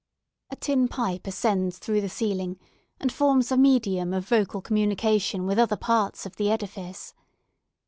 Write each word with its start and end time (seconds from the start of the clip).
A 0.49 0.55
tin 0.55 0.87
pipe 0.87 1.27
ascends 1.27 1.77
through 1.77 2.01
the 2.01 2.09
ceiling, 2.09 2.57
and 2.99 3.13
forms 3.13 3.51
a 3.51 3.55
medium 3.55 4.15
of 4.15 4.27
vocal 4.27 4.59
communication 4.59 5.45
with 5.45 5.59
other 5.59 5.77
parts 5.77 6.25
of 6.25 6.37
the 6.37 6.49
edifice. 6.49 7.13